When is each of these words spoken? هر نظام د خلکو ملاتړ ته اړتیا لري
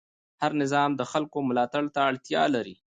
هر 0.41 0.51
نظام 0.61 0.89
د 0.95 1.01
خلکو 1.11 1.37
ملاتړ 1.49 1.83
ته 1.95 1.99
اړتیا 2.09 2.43
لري 2.55 2.75